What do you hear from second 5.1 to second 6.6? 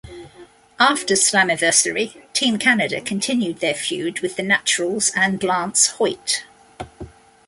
and Lance Hoyt.